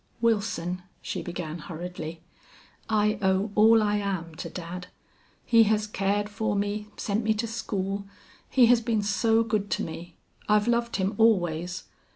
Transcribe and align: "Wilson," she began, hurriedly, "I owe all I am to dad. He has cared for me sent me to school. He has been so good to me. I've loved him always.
"Wilson," 0.19 0.81
she 0.99 1.21
began, 1.21 1.59
hurriedly, 1.59 2.23
"I 2.89 3.19
owe 3.21 3.51
all 3.53 3.83
I 3.83 3.97
am 3.97 4.33
to 4.37 4.49
dad. 4.49 4.87
He 5.45 5.65
has 5.65 5.85
cared 5.85 6.27
for 6.27 6.55
me 6.55 6.87
sent 6.97 7.23
me 7.23 7.35
to 7.35 7.45
school. 7.45 8.05
He 8.49 8.65
has 8.65 8.81
been 8.81 9.03
so 9.03 9.43
good 9.43 9.69
to 9.69 9.83
me. 9.83 10.15
I've 10.49 10.67
loved 10.67 10.95
him 10.95 11.13
always. 11.19 11.83